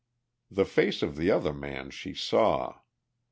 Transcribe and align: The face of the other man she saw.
The 0.49 0.65
face 0.65 1.03
of 1.03 1.15
the 1.15 1.29
other 1.29 1.53
man 1.53 1.91
she 1.91 2.15
saw. 2.15 2.79